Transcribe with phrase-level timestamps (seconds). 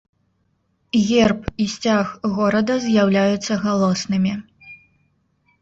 [1.09, 2.07] Герб і сцяг
[2.37, 4.33] горада з'яўляюцца галоснымі.